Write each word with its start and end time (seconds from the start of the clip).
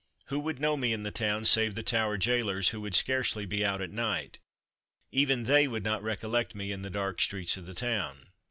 Who 0.29 0.39
would 0.39 0.57
know 0.59 0.75
me 0.77 0.93
in 0.93 1.03
the 1.03 1.11
town 1.11 1.45
save 1.45 1.75
the 1.75 1.83
Tower 1.83 2.17
gaolers 2.17 2.69
who 2.69 2.81
would 2.81 2.95
scarcely 2.95 3.45
be 3.45 3.63
out 3.63 3.83
at 3.83 3.91
night; 3.91 4.39
even 5.11 5.43
they 5.43 5.67
would 5.67 5.83
not 5.83 6.01
recollect 6.01 6.55
me 6.55 6.71
in 6.71 6.81
the 6.81 6.89
dark 6.89 7.21
streets 7.21 7.55
of 7.55 7.67
the 7.67 7.75
town? 7.75 8.29